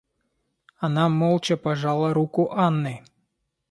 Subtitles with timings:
[0.79, 3.03] Она молча пожала руку Анны.